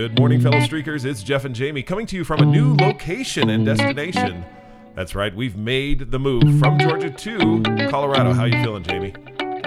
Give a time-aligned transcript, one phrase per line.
[0.00, 1.04] Good morning, fellow streakers.
[1.04, 4.46] It's Jeff and Jamie coming to you from a new location and destination.
[4.94, 8.32] That's right, we've made the move from Georgia to Colorado.
[8.32, 9.12] How you feeling, Jamie?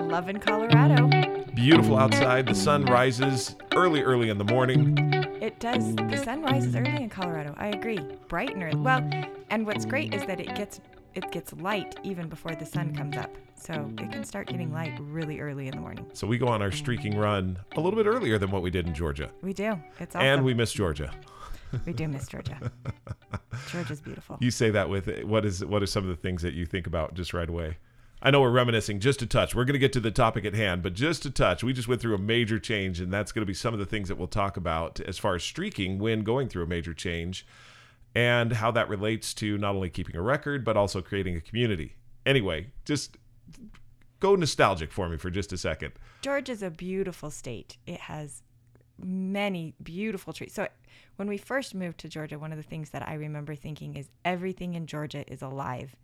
[0.01, 1.07] Loving Colorado.
[1.54, 2.47] Beautiful outside.
[2.47, 4.97] The sun rises early, early in the morning.
[5.39, 5.96] It does.
[5.96, 7.54] The sun rises early in Colorado.
[7.55, 8.00] I agree.
[8.27, 8.79] Bright and early.
[8.79, 9.07] Well,
[9.52, 10.81] and what's great is that it gets
[11.16, 13.36] it gets light even before the sun comes up.
[13.55, 16.09] So it can start getting light really early in the morning.
[16.14, 18.88] So we go on our streaking run a little bit earlier than what we did
[18.88, 19.29] in Georgia.
[19.41, 19.79] We do.
[20.00, 20.28] It's awesome.
[20.28, 21.14] And we miss Georgia.
[21.86, 22.60] we do miss Georgia.
[23.71, 24.37] Georgia's beautiful.
[24.42, 26.87] You say that with what is what are some of the things that you think
[26.87, 27.78] about just right away?
[28.25, 29.54] I know we're reminiscing just a touch.
[29.54, 31.61] We're going to get to the topic at hand, but just a touch.
[31.61, 33.86] We just went through a major change, and that's going to be some of the
[33.86, 37.45] things that we'll talk about as far as streaking when going through a major change
[38.16, 41.95] and how that relates to not only keeping a record, but also creating a community.
[42.25, 43.17] Anyway, just
[44.19, 45.94] go nostalgic for me for just a second.
[46.22, 47.77] Georgia's a beautiful state.
[47.86, 48.44] It has
[48.97, 50.53] many beautiful trees.
[50.53, 50.67] So
[51.16, 54.09] when we first moved to Georgia, one of the things that I remember thinking is
[54.23, 55.95] everything in Georgia is alive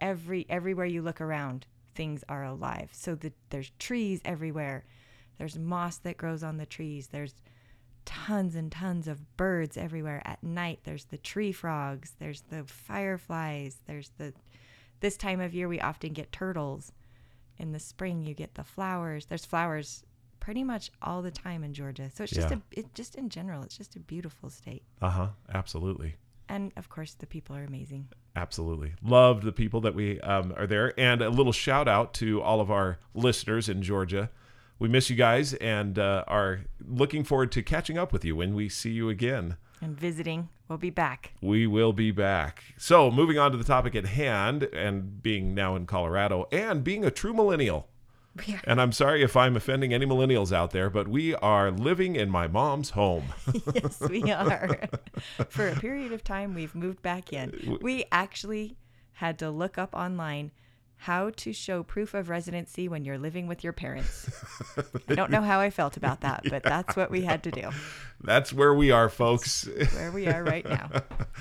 [0.00, 2.90] every everywhere you look around, things are alive.
[2.92, 4.84] So the, there's trees everywhere.
[5.38, 7.08] There's moss that grows on the trees.
[7.08, 7.34] There's
[8.06, 10.80] tons and tons of birds everywhere at night.
[10.84, 12.14] There's the tree frogs.
[12.18, 13.76] There's the fireflies.
[13.86, 14.32] There's the
[15.00, 16.92] this time of year we often get turtles.
[17.58, 19.26] In the spring you get the flowers.
[19.26, 20.04] There's flowers
[20.40, 22.10] pretty much all the time in Georgia.
[22.14, 22.58] So it's just yeah.
[22.74, 24.82] a it just in general, it's just a beautiful state.
[25.02, 25.28] Uh-huh.
[25.52, 26.16] Absolutely
[26.48, 30.66] and of course the people are amazing absolutely loved the people that we um, are
[30.66, 34.30] there and a little shout out to all of our listeners in georgia
[34.78, 38.54] we miss you guys and uh, are looking forward to catching up with you when
[38.54, 43.38] we see you again and visiting we'll be back we will be back so moving
[43.38, 47.34] on to the topic at hand and being now in colorado and being a true
[47.34, 47.88] millennial
[48.64, 52.30] and I'm sorry if I'm offending any millennials out there, but we are living in
[52.30, 53.32] my mom's home.
[53.74, 54.78] yes, we are.
[55.48, 57.78] For a period of time, we've moved back in.
[57.80, 58.76] We actually
[59.12, 60.50] had to look up online
[60.98, 64.30] how to show proof of residency when you're living with your parents.
[65.08, 67.70] I don't know how I felt about that, but that's what we had to do.
[68.24, 69.68] That's where we are, folks.
[69.92, 70.90] where we are right now.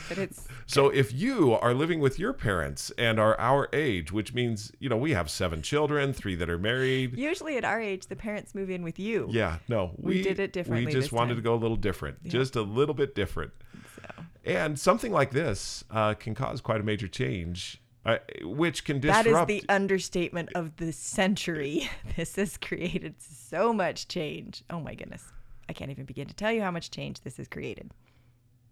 [0.10, 4.34] But it's So if you are living with your parents and are our age, which
[4.34, 7.18] means, you know, we have seven children, three that are married.
[7.18, 9.30] Usually at our age, the parents move in with you.
[9.32, 9.92] Yeah, no.
[9.96, 10.86] We, we did it differently.
[10.86, 11.38] We just wanted time.
[11.38, 12.18] to go a little different.
[12.24, 12.32] Yeah.
[12.32, 13.54] Just a little bit different.
[13.96, 14.24] So.
[14.44, 19.26] And something like this uh, can cause quite a major change uh, which can disrupt.
[19.26, 21.90] That is the understatement of the century.
[22.16, 24.64] This has created so much change.
[24.70, 25.34] Oh my goodness.
[25.68, 27.92] I can't even begin to tell you how much change this has created.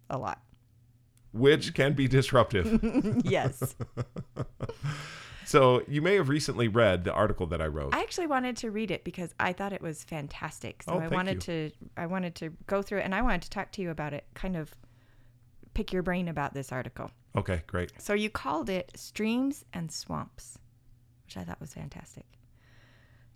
[0.09, 0.41] A lot.
[1.33, 2.79] Which can be disruptive.
[3.25, 3.75] yes.
[5.45, 7.93] so you may have recently read the article that I wrote.
[7.93, 10.83] I actually wanted to read it because I thought it was fantastic.
[10.83, 11.69] So oh, I wanted you.
[11.69, 14.13] to I wanted to go through it and I wanted to talk to you about
[14.13, 14.73] it, kind of
[15.73, 17.11] pick your brain about this article.
[17.35, 17.91] Okay, great.
[17.97, 20.59] So you called it Streams and Swamps,
[21.25, 22.25] which I thought was fantastic.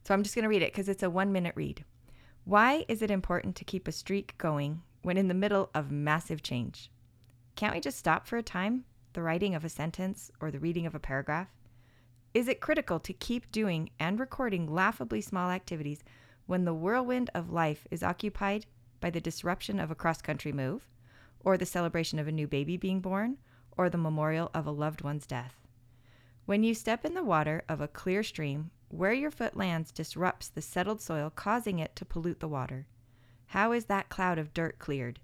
[0.04, 1.84] So I'm just going to read it because it's a one minute read.
[2.46, 6.42] Why is it important to keep a streak going when in the middle of massive
[6.44, 6.92] change?
[7.56, 10.86] Can't we just stop for a time, the writing of a sentence or the reading
[10.86, 11.50] of a paragraph?
[12.34, 16.04] Is it critical to keep doing and recording laughably small activities
[16.46, 18.68] when the whirlwind of life is occupied
[19.02, 20.88] by the disruption of a cross country move,
[21.40, 23.38] or the celebration of a new baby being born,
[23.78, 25.56] or the memorial of a loved one's death.
[26.46, 30.48] When you step in the water of a clear stream, where your foot lands disrupts
[30.48, 32.88] the settled soil, causing it to pollute the water.
[33.48, 35.20] How is that cloud of dirt cleared?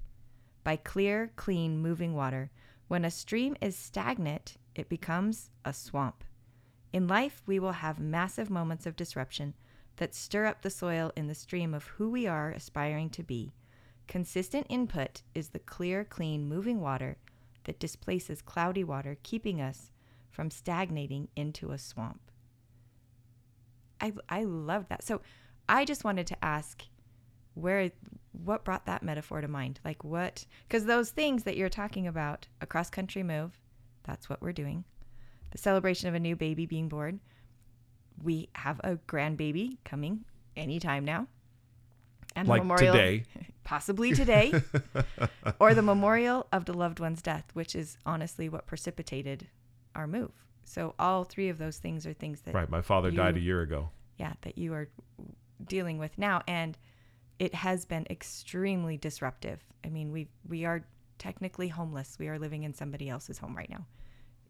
[0.64, 2.52] By clear, clean, moving water.
[2.88, 6.24] When a stream is stagnant, it becomes a swamp.
[6.92, 9.54] In life, we will have massive moments of disruption
[9.98, 13.54] that stir up the soil in the stream of who we are aspiring to be.
[14.08, 17.18] Consistent input is the clear, clean, moving water
[17.66, 19.92] that displaces cloudy water, keeping us
[20.30, 22.32] from stagnating into a swamp.
[24.02, 25.04] I, I love that.
[25.04, 25.22] So
[25.70, 26.84] I just wanted to ask
[27.54, 27.92] where
[28.32, 29.80] what brought that metaphor to mind?
[29.86, 33.60] Like what because those things that you're talking about, a cross country move,
[34.04, 34.84] that's what we're doing.
[35.52, 37.20] The celebration of a new baby being born.
[38.22, 41.28] We have a grandbaby coming anytime now.
[42.36, 43.24] And like memorial today.
[43.74, 44.54] possibly today,
[45.60, 49.48] or the memorial of the loved one's death, which is honestly what precipitated
[49.96, 50.32] our move.
[50.64, 52.70] So all three of those things are things that right.
[52.70, 53.90] My father you, died a year ago.
[54.20, 54.90] Yeah, that you are
[55.66, 56.78] dealing with now, and
[57.40, 59.60] it has been extremely disruptive.
[59.84, 60.86] I mean, we we are
[61.18, 62.18] technically homeless.
[62.20, 63.88] We are living in somebody else's home right now,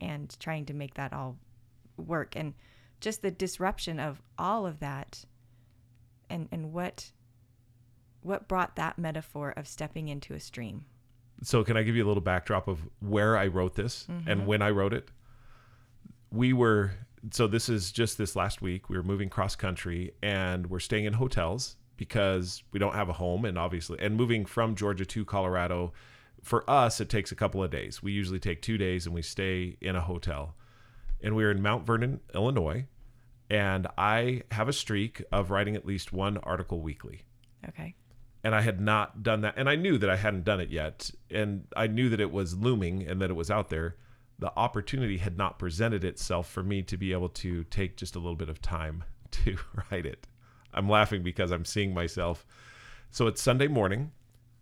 [0.01, 1.37] and trying to make that all
[1.95, 2.53] work, and
[2.99, 5.23] just the disruption of all of that,
[6.29, 7.13] and and what
[8.23, 10.85] what brought that metaphor of stepping into a stream?
[11.41, 14.45] So, can I give you a little backdrop of where I wrote this and mm-hmm.
[14.45, 15.09] when I wrote it?
[16.31, 16.91] We were,
[17.31, 18.89] so this is just this last week.
[18.89, 23.13] We were moving cross country and we're staying in hotels because we don't have a
[23.13, 23.45] home.
[23.45, 25.93] And obviously, and moving from Georgia to Colorado,
[26.41, 28.01] for us, it takes a couple of days.
[28.01, 30.55] We usually take two days and we stay in a hotel.
[31.21, 32.85] And we were in Mount Vernon, Illinois.
[33.49, 37.23] And I have a streak of writing at least one article weekly
[37.69, 37.95] Okay.
[38.43, 39.53] And I had not done that.
[39.57, 41.09] And I knew that I hadn't done it yet.
[41.31, 43.95] And I knew that it was looming and that it was out there.
[44.39, 48.19] The opportunity had not presented itself for me to be able to take just a
[48.19, 49.57] little bit of time to
[49.91, 50.27] write it.
[50.73, 52.45] I'm laughing because I'm seeing myself.
[53.11, 54.11] So it's Sunday morning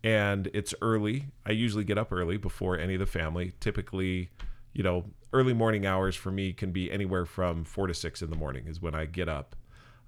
[0.04, 1.26] and it's early.
[1.44, 3.52] I usually get up early before any of the family.
[3.60, 4.30] Typically,
[4.72, 8.30] you know, early morning hours for me can be anywhere from four to six in
[8.30, 9.56] the morning is when I get up.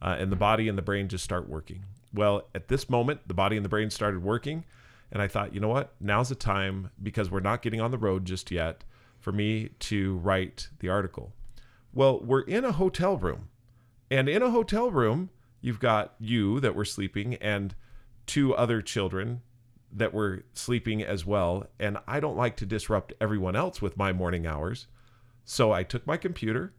[0.02, 1.84] Uh, and the body and the brain just start working.
[2.14, 4.64] Well, at this moment, the body and the brain started working.
[5.10, 5.94] And I thought, you know what?
[6.00, 8.84] Now's the time because we're not getting on the road just yet
[9.18, 11.32] for me to write the article.
[11.92, 13.48] Well, we're in a hotel room.
[14.10, 15.30] And in a hotel room,
[15.60, 17.74] you've got you that were sleeping and
[18.26, 19.42] two other children
[19.92, 21.66] that were sleeping as well.
[21.78, 24.88] And I don't like to disrupt everyone else with my morning hours.
[25.44, 26.72] So I took my computer,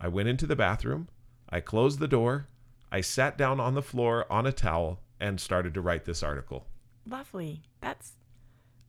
[0.00, 1.08] I went into the bathroom,
[1.50, 2.48] I closed the door,
[2.92, 6.66] I sat down on the floor on a towel, and started to write this article.
[7.08, 7.62] Lovely.
[7.80, 8.12] That's.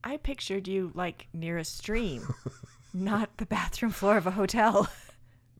[0.02, 2.34] I pictured you like near a stream,
[2.94, 4.88] not the bathroom floor of a hotel.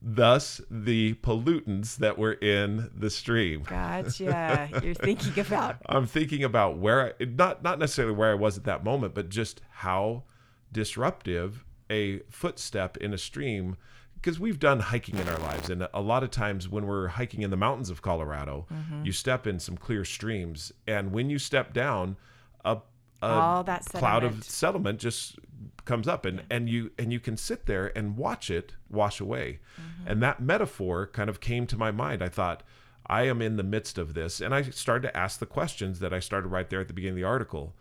[0.02, 3.62] Thus, the pollutants that were in the stream.
[3.62, 4.68] Gotcha.
[4.82, 5.76] You're thinking about.
[5.86, 9.30] I'm thinking about where I, not not necessarily where I was at that moment, but
[9.30, 10.24] just how
[10.72, 13.76] disruptive a footstep in a stream
[14.24, 17.42] because we've done hiking in our lives and a lot of times when we're hiking
[17.42, 19.04] in the mountains of Colorado, mm-hmm.
[19.04, 22.16] you step in some clear streams and when you step down
[22.64, 22.78] a,
[23.20, 24.44] a All that cloud of sediment.
[24.44, 25.38] settlement just
[25.84, 29.58] comes up and, and you and you can sit there and watch it wash away.
[29.78, 30.10] Mm-hmm.
[30.10, 32.22] And that metaphor kind of came to my mind.
[32.22, 32.62] I thought,
[33.06, 34.40] I am in the midst of this.
[34.40, 37.18] And I started to ask the questions that I started right there at the beginning
[37.18, 37.74] of the article.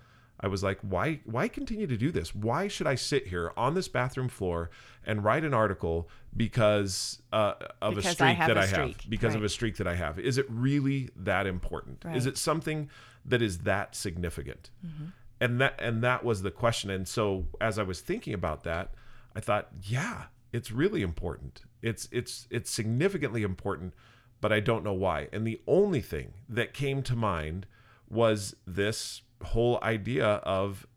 [0.44, 2.36] I was like, why why continue to do this?
[2.36, 4.69] Why should I sit here on this bathroom floor
[5.06, 8.66] and write an article because uh, of Because I a streak have that a I
[8.66, 8.69] have?
[8.69, 10.19] streak, Because of a streak that I have.
[10.19, 12.04] Is it really that important?
[12.04, 12.18] Right.
[12.18, 12.90] Is it something
[13.25, 14.69] that is that significant?
[14.86, 15.06] Mm-hmm.
[15.40, 16.90] And that and that was the question.
[16.90, 18.92] And so as I was thinking about that,
[19.36, 21.62] I thought, yeah, it's really important.
[21.81, 23.94] It's it's it's significantly important,
[24.42, 25.30] but I don't know why.
[25.31, 27.66] And the only thing that came to mind
[28.10, 30.88] was this whole idea of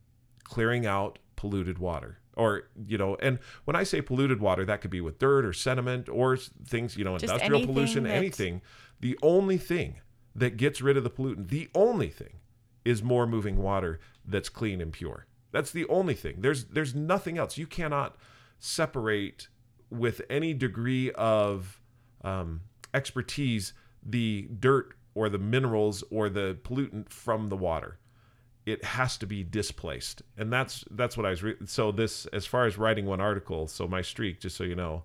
[0.44, 4.90] clearing out polluted water or you know and when i say polluted water that could
[4.90, 8.62] be with dirt or sediment or things you know Just industrial anything pollution anything.
[9.00, 10.00] The only thing
[10.34, 12.38] that gets rid of the pollutant the only thing
[12.86, 15.26] is more moving water that's clean and pure.
[15.50, 16.36] That's the only thing.
[16.38, 17.58] There's there's nothing else.
[17.58, 18.16] You cannot
[18.60, 19.48] separate
[19.90, 21.80] with any degree of
[22.22, 22.62] um,
[22.94, 23.72] expertise
[24.02, 27.98] the dirt or the minerals or the pollutant from the water
[28.66, 30.22] it has to be displaced.
[30.36, 33.68] And that's that's what i was re- so this as far as writing one article
[33.68, 35.04] so my streak just so you know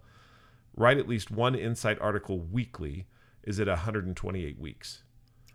[0.75, 3.05] write at least one insight article weekly
[3.43, 5.03] is at 128 weeks.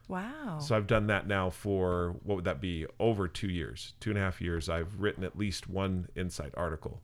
[0.08, 0.60] Wow.
[0.60, 2.86] so i've done that now for what would that be?
[3.00, 4.68] Over two years two and a half years.
[4.68, 7.02] I've written at least one insight article.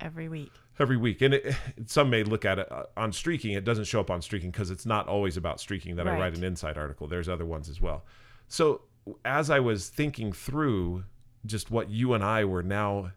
[0.00, 0.52] Every week.
[0.78, 1.22] every week.
[1.22, 1.54] And it,
[1.86, 3.52] some may look at it uh, on streaking.
[3.52, 6.36] It doesn't show up on streaking because it's not always about streaking that i write
[6.36, 7.06] an insight article.
[7.06, 8.04] There's other ones as well.
[8.48, 8.82] So
[9.24, 11.04] as i was thinking through
[11.46, 13.12] just what you and i were now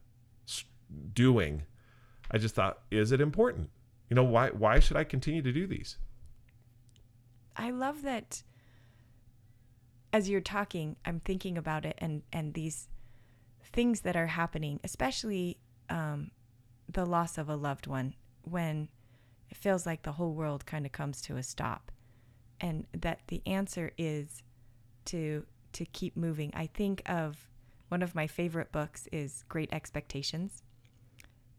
[1.13, 1.63] doing
[2.31, 3.69] i just thought is it important
[4.09, 5.97] you know why why should i continue to do these
[7.57, 8.43] I love that
[10.13, 12.87] as you're talking, I'm thinking about it and, and these
[13.73, 15.57] things that are happening, especially
[15.89, 16.31] um,
[16.87, 18.13] the loss of a loved one,
[18.43, 18.89] when
[19.49, 21.91] it feels like the whole world kind of comes to a stop.
[22.61, 24.43] And that the answer is
[25.05, 25.45] to
[25.77, 26.51] to keep moving.
[26.55, 27.37] I think of
[27.89, 30.63] one of my favorite books is Great Expectations.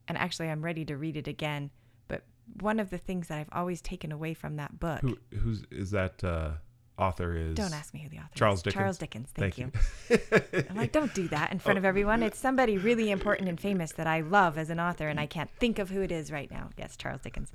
[0.09, 1.71] And actually I'm ready to read it again.
[2.09, 2.25] But
[2.61, 5.93] one of the things that I've always taken away from that book who who's is
[5.93, 6.51] that uh
[6.99, 8.63] author is don't ask me who the author Charles is.
[8.65, 8.81] Dickens?
[8.81, 9.29] Charles Dickens.
[9.35, 9.73] Thank, Thank
[10.11, 10.67] you.
[10.69, 12.25] I'm like, don't do that in front of everyone.
[12.25, 15.51] It's somebody really important and famous that I love as an author, and I can't
[15.61, 16.71] think of who it is right now.
[16.77, 17.53] Yes, Charles Dickens.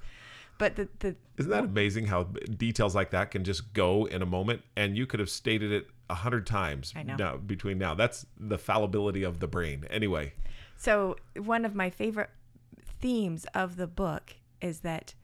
[0.58, 4.26] But the, the Isn't that amazing how details like that can just go in a
[4.26, 7.16] moment and you could have stated it a hundred times I know.
[7.16, 7.96] now, between now.
[7.96, 9.86] That's the fallibility of the brain.
[9.90, 10.34] Anyway,
[10.78, 12.30] so one of my favorite
[13.00, 15.16] themes of the book is that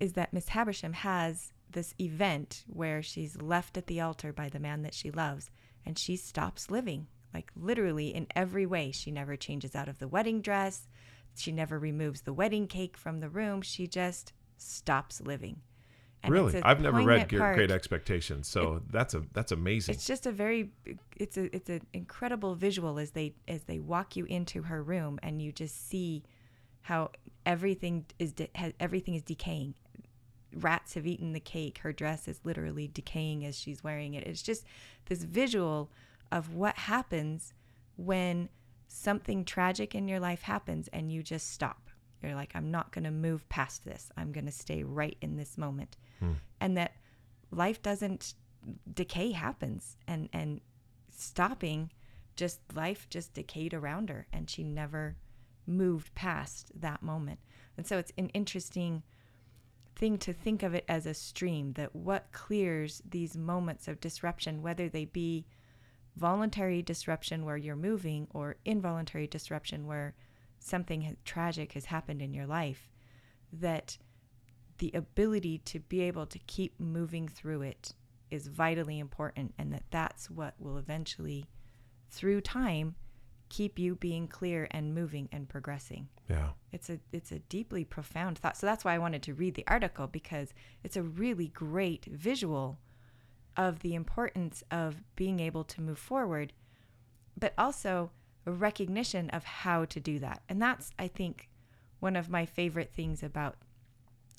[0.00, 4.58] is that Miss Habersham has this event where she's left at the altar by the
[4.58, 5.50] man that she loves,
[5.84, 10.08] and she stops living like literally in every way she never changes out of the
[10.08, 10.88] wedding dress
[11.34, 15.60] she never removes the wedding cake from the room she just stops living.
[16.22, 17.54] And really, I've never read Great.
[17.54, 19.94] Great Expectations, so that's a that's amazing.
[19.94, 20.70] it's just a very
[21.16, 25.20] it's a it's an incredible visual as they as they walk you into her room
[25.22, 26.24] and you just see
[26.82, 27.10] how
[27.44, 29.74] everything is de- has, everything is decaying.
[30.54, 31.78] Rats have eaten the cake.
[31.78, 34.26] Her dress is literally decaying as she's wearing it.
[34.26, 34.64] It's just
[35.06, 35.90] this visual
[36.32, 37.52] of what happens
[37.96, 38.48] when
[38.88, 41.85] something tragic in your life happens and you just stop
[42.22, 44.10] you're like i'm not going to move past this.
[44.16, 45.96] I'm going to stay right in this moment.
[46.20, 46.32] Hmm.
[46.60, 46.92] And that
[47.50, 48.34] life doesn't
[48.92, 49.96] decay happens.
[50.06, 50.60] And and
[51.10, 51.90] stopping
[52.36, 55.16] just life just decayed around her and she never
[55.66, 57.40] moved past that moment.
[57.76, 59.02] And so it's an interesting
[59.94, 64.60] thing to think of it as a stream that what clears these moments of disruption
[64.60, 65.46] whether they be
[66.16, 70.14] voluntary disruption where you're moving or involuntary disruption where
[70.58, 72.90] something tragic has happened in your life
[73.52, 73.98] that
[74.78, 77.94] the ability to be able to keep moving through it
[78.30, 81.46] is vitally important and that that's what will eventually
[82.10, 82.94] through time
[83.48, 86.08] keep you being clear and moving and progressing.
[86.28, 88.56] Yeah, it's a it's a deeply profound thought.
[88.56, 92.78] So that's why i wanted to read the article because it's a really great visual
[93.56, 96.52] of the importance of being able to move forward
[97.38, 98.10] but also
[98.52, 101.48] recognition of how to do that and that's i think
[101.98, 103.56] one of my favorite things about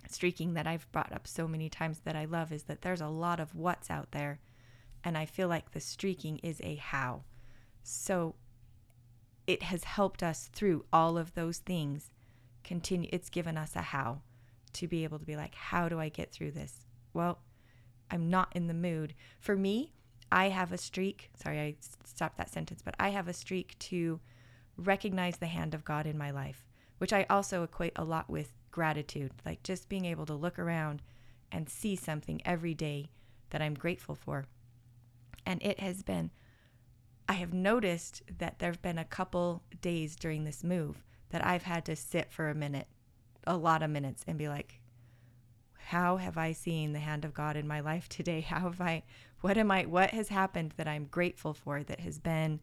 [0.09, 3.07] streaking that I've brought up so many times that I love is that there's a
[3.07, 4.39] lot of what's out there
[5.03, 7.23] and I feel like the streaking is a how.
[7.83, 8.35] So
[9.45, 12.11] it has helped us through all of those things
[12.63, 14.21] continue it's given us a how
[14.73, 16.85] to be able to be like how do I get through this?
[17.13, 17.39] Well,
[18.11, 19.13] I'm not in the mood.
[19.39, 19.93] For me,
[20.31, 21.29] I have a streak.
[21.35, 24.19] Sorry, I stopped that sentence, but I have a streak to
[24.77, 26.65] recognize the hand of God in my life,
[26.97, 31.01] which I also equate a lot with gratitude, like just being able to look around
[31.51, 33.09] and see something every day
[33.49, 34.45] that I'm grateful for.
[35.45, 36.31] And it has been,
[37.29, 41.63] I have noticed that there have been a couple days during this move that I've
[41.63, 42.87] had to sit for a minute,
[43.45, 44.81] a lot of minutes, and be like,
[45.87, 48.41] how have I seen the hand of God in my life today?
[48.49, 49.03] How have I,
[49.41, 52.59] what am I, what has happened that I'm grateful for that has been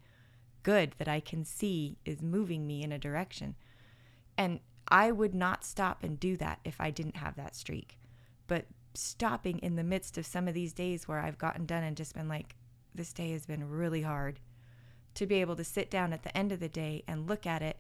[0.63, 3.55] good that I can see is moving me in a direction?
[4.37, 7.99] And I would not stop and do that if I didn't have that streak.
[8.47, 11.97] But stopping in the midst of some of these days where I've gotten done and
[11.97, 12.57] just been like,
[12.95, 14.41] this day has been really hard,
[15.15, 17.63] to be able to sit down at the end of the day and look at
[17.63, 17.79] it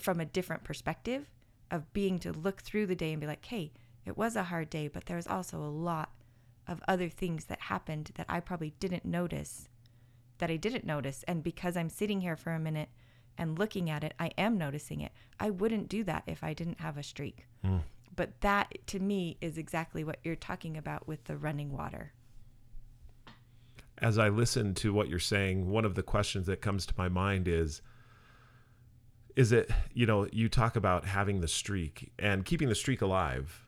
[0.00, 1.30] from a different perspective
[1.70, 3.72] of being to look through the day and be like, hey,
[4.04, 6.10] it was a hard day, but there was also a lot
[6.68, 9.68] of other things that happened that I probably didn't notice
[10.38, 11.24] that I didn't notice.
[11.26, 12.90] And because I'm sitting here for a minute
[13.36, 15.12] and looking at it, I am noticing it.
[15.40, 17.46] I wouldn't do that if I didn't have a streak.
[17.64, 17.78] Hmm.
[18.14, 22.12] But that to me is exactly what you're talking about with the running water.
[24.00, 27.08] as I listen to what you're saying, one of the questions that comes to my
[27.08, 27.82] mind is
[29.36, 33.66] is it, you know, you talk about having the streak and keeping the streak alive.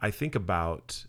[0.00, 1.06] I think about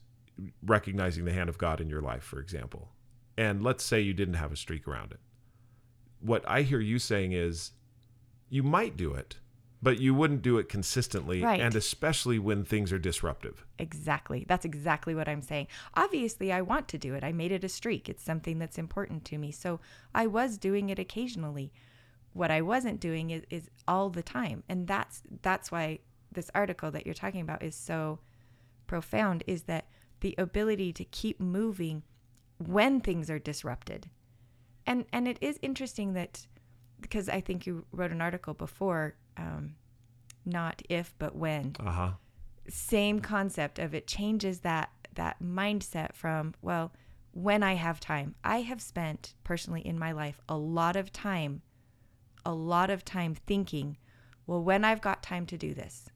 [0.63, 2.89] recognizing the hand of God in your life, for example.
[3.37, 5.19] And let's say you didn't have a streak around it.
[6.19, 7.71] What I hear you saying is
[8.49, 9.37] you might do it,
[9.81, 11.59] but you wouldn't do it consistently Right.
[11.59, 13.65] and especially when things are disruptive.
[13.79, 14.45] Exactly.
[14.47, 15.67] That's exactly what I'm saying.
[15.95, 17.23] Obviously, I want to do it.
[17.23, 18.07] I made it a streak.
[18.07, 19.51] It's something that's important to me.
[19.51, 19.79] So
[20.13, 21.71] I was doing it occasionally.
[22.33, 24.63] What I wasn't doing is, is all the time.
[24.69, 25.99] And that's that's why
[26.31, 28.19] this article that you're talking about is so
[28.87, 29.87] profound is that
[30.21, 32.03] the ability to keep moving
[32.57, 34.09] when things are disrupted.
[34.85, 36.47] And and it is interesting that
[36.99, 39.75] because I think you wrote an article before, um,
[40.45, 42.11] not if but when Uh huh.
[42.67, 46.91] same concept of it changes that that mindset from well
[47.33, 51.61] when i have time i have spent personally in my life a lot of time
[52.45, 53.97] a lot of time thinking
[54.47, 56.09] well when i've got time to do this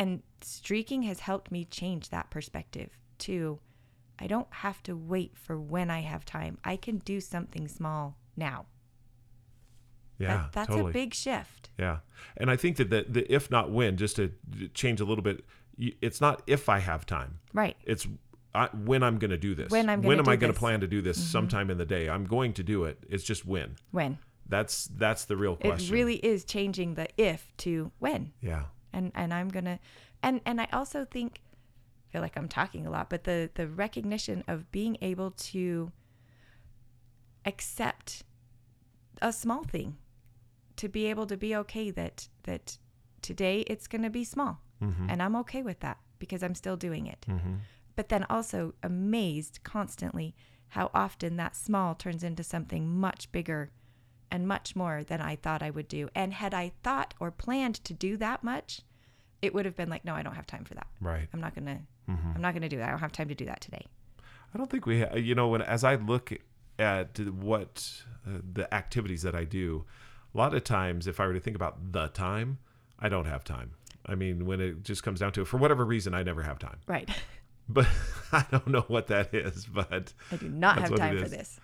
[0.00, 3.58] and streaking has helped me change that perspective too.
[4.18, 8.16] i don't have to wait for when i have time i can do something small
[8.36, 8.66] now
[10.18, 10.28] Yeah.
[10.36, 10.90] That- that's totally.
[10.90, 11.98] a big shift Yeah,
[12.36, 14.32] and I think that the, the if not when, just to
[14.74, 15.44] change a little bit,
[15.78, 17.38] it's not if I have time.
[17.54, 18.06] right It's
[18.54, 19.70] I, when I'm going to do this.
[19.70, 21.16] When I'm when gonna am do I going to plan to do this?
[21.18, 21.30] Mm-hmm.
[21.36, 22.08] Sometime in the day.
[22.10, 22.98] I'm going to do it.
[23.08, 23.76] It's just when.
[23.92, 25.94] when That's that's the real question.
[25.94, 28.64] it really is changing the if to when Yeah.
[28.92, 29.78] And and I'm gonna
[30.22, 31.40] and and I also think
[32.08, 35.92] I feel like I'm talking a lot, but the the recognition of being able to
[37.44, 38.24] accept
[39.22, 39.96] a small thing
[40.76, 42.78] to be able to be okay that that
[43.22, 45.06] today it's going to be small mm-hmm.
[45.08, 47.26] and I'm okay with that because I'm still doing it.
[47.28, 47.54] Mm-hmm.
[47.96, 50.34] But then also amazed constantly
[50.68, 53.70] how often that small turns into something much bigger
[54.30, 56.08] and much more than I thought I would do.
[56.14, 58.82] And had I thought or planned to do that much,
[59.42, 60.86] it would have been like, no, I don't have time for that.
[61.00, 61.28] Right.
[61.32, 61.80] I'm not gonna.
[62.08, 62.88] I'm not gonna do that.
[62.88, 63.86] I don't have time to do that today.
[64.52, 66.32] I don't think we, ha- you know, when as I look
[66.76, 69.84] at what uh, the activities that I do,
[70.34, 72.58] a lot of times, if I were to think about the time,
[72.98, 73.72] I don't have time.
[74.06, 76.58] I mean, when it just comes down to it, for whatever reason, I never have
[76.58, 76.78] time.
[76.88, 77.08] Right.
[77.68, 77.86] But
[78.32, 79.66] I don't know what that is.
[79.66, 81.60] But I do not have time for this.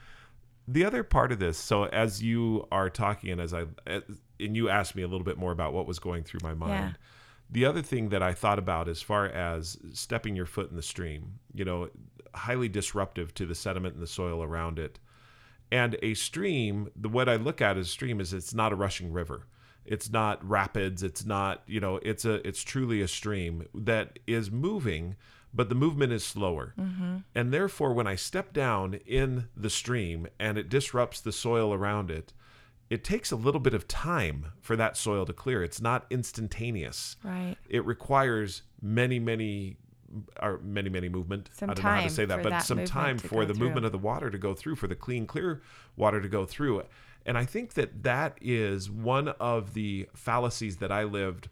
[0.68, 4.02] The other part of this, so as you are talking, and as I, as-
[4.38, 6.98] and you asked me a little bit more about what was going through my mind.
[7.48, 10.82] The other thing that I thought about as far as stepping your foot in the
[10.82, 11.88] stream, you know,
[12.34, 14.98] highly disruptive to the sediment and the soil around it.
[15.70, 18.76] And a stream, the what I look at as a stream is it's not a
[18.76, 19.46] rushing river.
[19.84, 24.50] It's not rapids, it's not, you know, it's a it's truly a stream that is
[24.50, 25.14] moving,
[25.56, 26.74] but the movement is slower.
[26.78, 27.16] Mm-hmm.
[27.34, 32.10] And therefore when I step down in the stream and it disrupts the soil around
[32.10, 32.32] it,
[32.90, 35.64] it takes a little bit of time for that soil to clear.
[35.64, 37.56] It's not instantaneous Right.
[37.68, 39.76] it requires many many
[40.40, 42.84] or many many movement Some i don't know how to say that but that some
[42.84, 43.64] time for the through.
[43.66, 45.62] movement of the water to go through for the clean clear
[45.96, 46.84] water to go through
[47.26, 51.48] and i think that that is one of the fallacies that i lived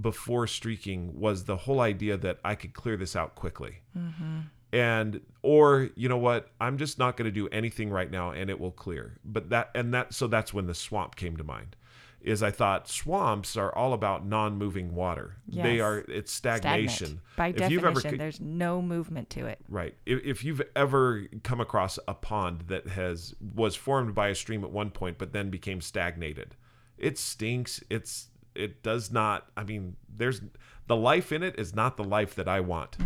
[0.00, 3.80] before streaking was the whole idea that i could clear this out quickly.
[3.96, 4.40] Mm-hmm.
[4.74, 6.48] And or you know what?
[6.58, 9.18] I'm just not going to do anything right now and it will clear.
[9.22, 11.76] But that and that so that's when the swamp came to mind
[12.24, 15.36] is i thought swamps are all about non-moving water.
[15.48, 16.90] They are it's Stagnant.
[16.90, 17.20] stagnation.
[17.36, 19.58] By if definition, you've ever there's no movement to it.
[19.68, 19.94] right.
[20.06, 24.64] If, if you've ever come across a pond that has was formed by a stream
[24.64, 26.54] at one point but then became stagnated
[26.96, 30.40] it stinks it's it does not i mean there's
[30.86, 32.96] the life in it is not the life that i want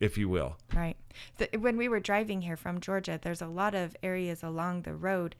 [0.00, 0.96] if you will Right.
[1.38, 4.94] The, when we were driving here from Georgia, there's a lot of areas along the
[4.94, 5.36] road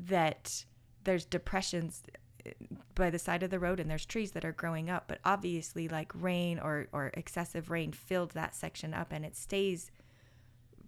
[0.00, 0.64] that
[1.04, 2.02] there's depressions
[2.44, 2.50] eh,
[2.96, 5.86] by the side of the road and there's trees that are growing up, but obviously
[5.88, 9.92] like rain or or excessive rain filled that section up and it stays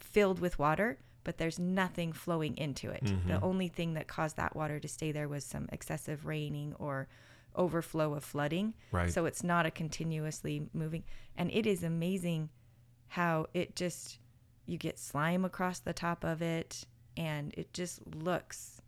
[0.01, 3.03] filled with water, but there's nothing flowing into it.
[3.27, 7.07] The only thing that caused that water to stay there was some excessive raining or
[7.59, 8.75] overflow of flooding.
[8.93, 9.13] Right.
[9.13, 11.05] So it's not a continuously moving
[11.37, 12.51] and it is amazing
[13.09, 14.19] how it just
[14.67, 16.85] you get slime across the top of it
[17.17, 18.81] and it just looks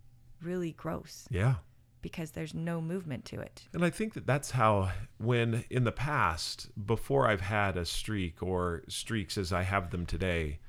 [0.43, 1.55] really gross yeah
[2.03, 3.69] because there's no movement to it.
[3.73, 8.43] And I think that that's how, when in the past, before I've had a streak
[8.43, 10.61] or streaks as I have them today,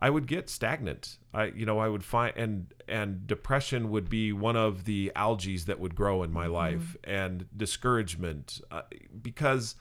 [0.00, 1.18] I would get stagnant.
[1.34, 5.58] I, you know, I would find and and depression would be one of the algae
[5.58, 8.82] that would grow in my life, and discouragement uh,
[9.22, 9.74] because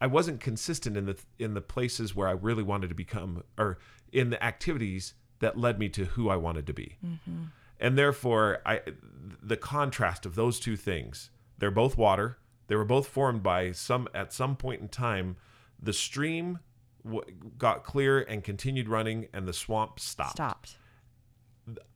[0.00, 3.78] I wasn't consistent in the in the places where I really wanted to become, or
[4.12, 6.96] in the activities that led me to who I wanted to be.
[7.80, 8.80] And therefore i
[9.42, 12.38] the contrast of those two things they're both water.
[12.68, 15.36] They were both formed by some at some point in time
[15.80, 16.58] the stream
[17.04, 17.24] w-
[17.56, 20.76] got clear and continued running and the swamp stopped Stopped.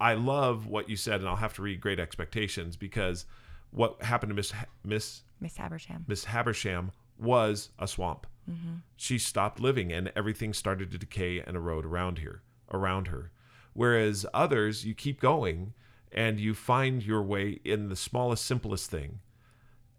[0.01, 3.27] i love what you said and i'll have to read great expectations because
[3.71, 4.53] what happened to miss
[4.85, 8.27] miss Miss Habersham Miss Habersham was a swamp.
[8.51, 8.77] Mm-hmm.
[8.97, 13.31] She stopped living and everything started to decay and erode around here, around her.
[13.73, 15.75] Whereas others, you keep going
[16.11, 19.21] and you find your way in the smallest, simplest thing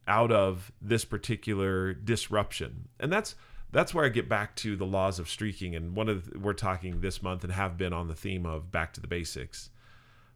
[0.07, 2.89] out of this particular disruption.
[2.99, 3.35] And that's
[3.73, 5.75] that's where I get back to the laws of streaking.
[5.75, 8.71] And one of the, we're talking this month and have been on the theme of
[8.71, 9.69] back to the basics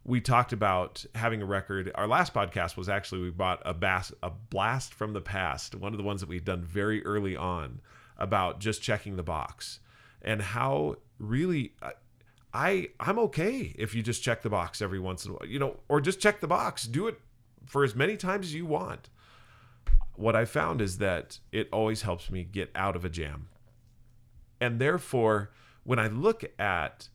[0.07, 1.91] we talked about having a record.
[1.93, 5.93] Our last podcast was actually we bought a bass, a blast from the past, one
[5.93, 7.81] of the ones that we'd done very early on
[8.17, 9.81] about just checking the box
[10.21, 11.91] and how really uh,
[12.53, 15.59] I I'm okay if you just check the box every once in a while, you
[15.59, 16.85] know, or just check the box.
[16.85, 17.19] Do it
[17.65, 19.09] for as many times as you want.
[20.17, 23.47] What I found is that it always helps me get out of a jam.
[24.59, 25.51] And therefore,
[25.83, 27.07] when I look at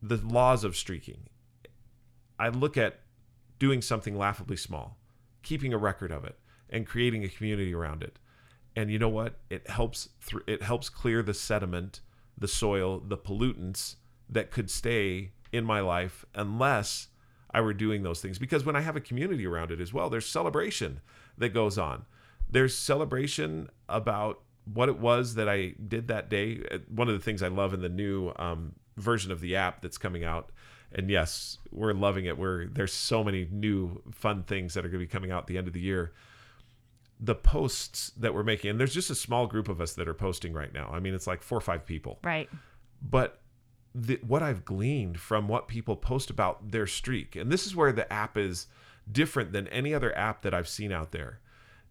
[0.00, 1.28] the laws of streaking
[2.40, 3.00] I look at
[3.58, 4.96] doing something laughably small,
[5.42, 6.38] keeping a record of it,
[6.70, 8.18] and creating a community around it.
[8.74, 9.40] And you know what?
[9.50, 10.08] It helps.
[10.26, 12.00] Th- it helps clear the sediment,
[12.38, 13.96] the soil, the pollutants
[14.30, 17.08] that could stay in my life unless
[17.52, 18.38] I were doing those things.
[18.38, 21.00] Because when I have a community around it as well, there's celebration
[21.36, 22.06] that goes on.
[22.52, 24.40] There's celebration about
[24.72, 26.62] what it was that I did that day.
[26.70, 29.80] Uh, One of the things I love in the new um, version of the app
[29.82, 30.50] that's coming out
[30.92, 32.36] And yes, we're loving it.
[32.36, 35.46] We're there's so many new fun things that are going to be coming out at
[35.46, 36.12] the end of the year.
[37.20, 40.14] The posts that we're making, and there's just a small group of us that are
[40.14, 40.90] posting right now.
[40.92, 42.48] I mean, it's like four or five people Right.
[43.02, 43.40] but
[43.94, 47.92] the, what I've gleaned from what people post about their streak, and this is where
[47.92, 48.66] the app is
[49.10, 51.40] different than any other app that I've seen out there,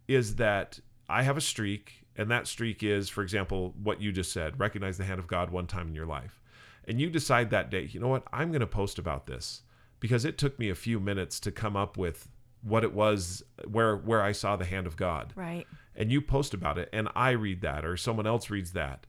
[0.09, 4.31] is that I have a streak, and that streak is, for example, what you just
[4.31, 6.41] said recognize the hand of God one time in your life.
[6.87, 9.61] And you decide that day, you know what, I'm going to post about this
[9.99, 12.27] because it took me a few minutes to come up with
[12.61, 15.65] what it was where where I saw the hand of God Right.
[15.95, 19.05] and you post about it and I read that or someone else reads that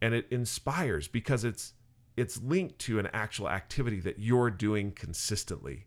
[0.00, 1.72] and it inspires because it's
[2.16, 5.86] it's linked to an actual activity that you're doing consistently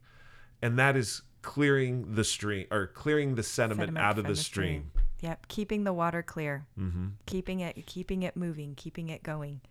[0.62, 4.36] and that is clearing the stream or clearing the sediment, Sediment out of from the
[4.36, 4.92] stream.
[5.22, 5.48] Yep.
[5.48, 6.66] Keeping the water clear.
[6.78, 9.62] hmm Keeping it keeping it moving, keeping it going.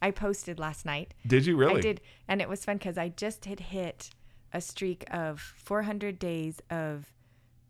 [0.00, 1.12] I posted last night.
[1.26, 1.78] Did you really?
[1.78, 4.10] I did, and it was fun because I just had hit
[4.52, 7.12] a streak of 400 days of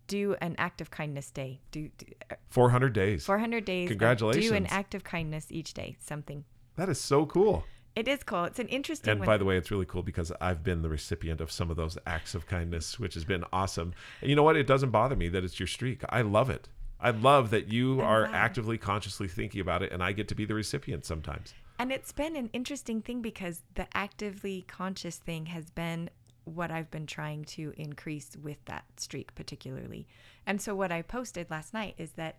[0.09, 1.63] do an act of kindness day.
[1.71, 2.05] Do, do
[2.51, 3.25] 400 days.
[3.25, 3.89] 400 days.
[3.89, 4.47] Congratulations.
[4.47, 5.97] Do an act of kindness each day.
[6.01, 6.45] Something.
[6.77, 7.65] That is so cool.
[7.97, 8.45] It is cool.
[8.45, 9.27] It's an interesting And one.
[9.27, 11.97] by the way, it's really cool because I've been the recipient of some of those
[12.07, 13.95] acts of kindness, which has been awesome.
[14.21, 14.57] And you know what?
[14.57, 16.03] It doesn't bother me that it's your streak.
[16.09, 16.69] I love it.
[17.01, 20.35] I love that you I'm are actively, consciously thinking about it, and I get to
[20.35, 21.55] be the recipient sometimes.
[21.79, 26.09] And it's been an interesting thing because the actively conscious thing has been
[26.45, 30.07] what I've been trying to increase with that streak, particularly.
[30.47, 32.39] And so, what I posted last night is that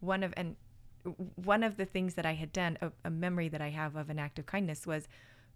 [0.00, 0.56] one of and
[1.34, 4.10] one of the things that I had done, a, a memory that I have of
[4.10, 5.08] an act of kindness was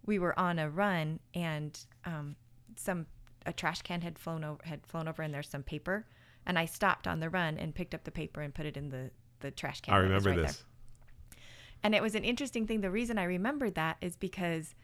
[0.05, 2.37] we were on a run and um,
[2.77, 3.07] some
[3.45, 6.05] a trash can had flown over had flown over and there's some paper
[6.47, 8.89] and I stopped on the run and picked up the paper and put it in
[8.91, 9.95] the the trash can.
[9.95, 10.57] I remember right this.
[10.57, 11.39] there.
[11.83, 12.81] And it was an interesting thing.
[12.81, 14.75] The reason I remembered that is because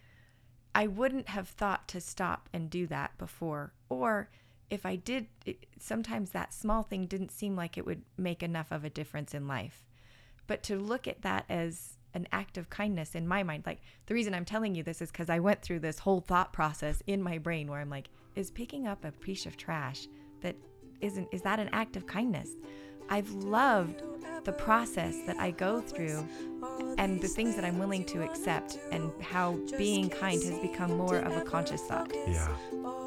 [0.75, 3.73] I wouldn't have thought to stop and do that before.
[3.89, 4.31] Or
[4.71, 8.71] if I did, it, sometimes that small thing didn't seem like it would make enough
[8.71, 9.85] of a difference in life.
[10.53, 14.13] But to look at that as an act of kindness in my mind, like the
[14.13, 17.23] reason I'm telling you this is because I went through this whole thought process in
[17.23, 20.09] my brain where I'm like, is picking up a piece of trash
[20.43, 20.55] that
[21.01, 22.51] isn't, is that an act of kindness?
[23.09, 24.03] I've loved
[24.45, 26.29] the process that I go through
[26.99, 31.17] and the things that I'm willing to accept and how being kind has become more
[31.17, 32.13] of a conscious thought.
[32.29, 32.49] Yeah.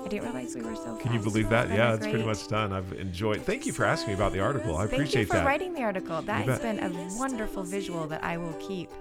[0.05, 1.69] I didn't realize we were so Can you believe that?
[1.69, 2.71] That Yeah, it's pretty much done.
[2.71, 3.41] I've enjoyed.
[3.41, 4.75] Thank you for asking me about the article.
[4.75, 5.45] I Thank appreciate you for that.
[5.45, 6.21] writing the article.
[6.21, 6.77] That has bet.
[6.79, 8.91] been a wonderful visual that I will keep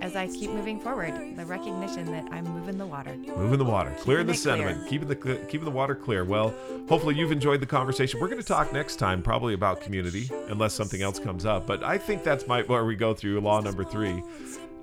[0.00, 1.36] as I keep moving forward.
[1.36, 3.14] The recognition that I'm moving the water.
[3.36, 6.24] Moving the water, clearing the sediment, keeping the keeping the water clear.
[6.24, 6.54] Well,
[6.88, 8.18] hopefully you've enjoyed the conversation.
[8.18, 11.66] We're going to talk next time, probably about community, unless something else comes up.
[11.66, 14.22] But I think that's my where we go through law number three.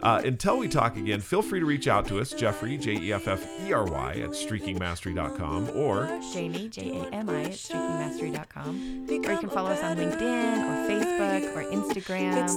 [0.03, 3.13] Uh, until we talk again, feel free to reach out to us, Jeffery J E
[3.13, 9.07] F F E R Y at streakingmastery.com, or Jamie, J A M I, at streakingmastery.com.
[9.09, 12.47] Or you can follow us on LinkedIn or Facebook or Instagram.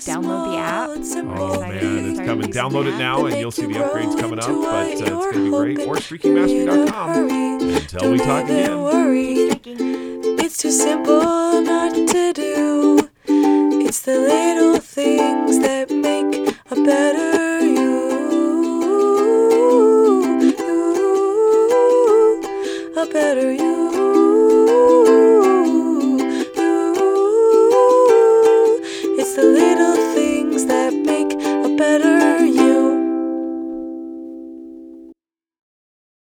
[0.00, 0.90] Download the app.
[1.38, 2.52] oh man, it's coming.
[2.52, 4.46] Download it now, and you'll see the upgrades coming up.
[4.48, 5.88] But uh, it's going to be great.
[5.88, 7.30] Or streakingmastery.com.
[7.30, 8.90] Until we talk again.
[8.90, 10.38] Streaking.
[10.38, 13.08] It's too simple not to do.
[13.26, 14.39] It's the lyrics.